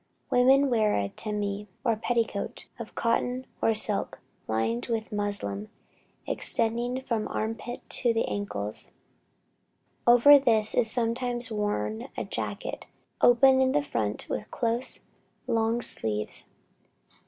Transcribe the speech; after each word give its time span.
Women 0.31 0.71
wear 0.71 0.97
a 0.97 1.09
temine, 1.09 1.67
or 1.83 1.95
petticoat, 1.95 2.65
of 2.79 2.95
cotton 2.95 3.45
or 3.61 3.75
silk, 3.75 4.19
lined 4.47 4.87
with 4.87 5.11
muslin, 5.11 5.69
extending 6.25 7.01
from 7.03 7.25
the 7.25 7.29
arm 7.29 7.53
pits 7.53 7.97
to 7.97 8.11
the 8.11 8.25
ankles. 8.25 8.89
Over 10.07 10.39
this 10.39 10.73
is 10.73 10.89
sometimes 10.89 11.51
worn 11.51 12.07
a 12.17 12.25
jacket, 12.25 12.87
open 13.21 13.61
in 13.61 13.79
front 13.83 14.25
with 14.27 14.49
close, 14.49 15.01
long 15.45 15.83
sleeves. 15.83 16.45